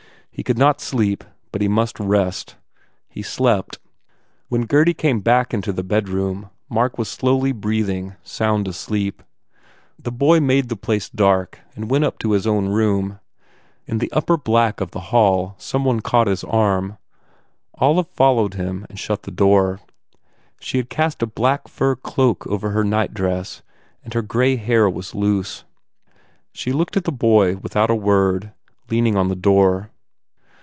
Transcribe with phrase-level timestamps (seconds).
[0.33, 2.55] He could not sleep but he must rest.
[3.09, 3.77] He slept.
[4.47, 9.21] When Gurdy came back into the bedroom, Mark was slowly breathing, sound asleep.
[9.99, 13.19] The boy made the place dark and went up to his own room.
[13.85, 16.97] In the upper black of the hall some one caught his arm.
[17.75, 19.79] Olive followed him and shut the door.
[20.59, 23.61] She had cast a black fur cloak over her night dress
[24.03, 25.65] and her grey hair was loose.
[26.51, 28.53] She looked at the boy without a word,
[28.89, 29.89] leaning on the door.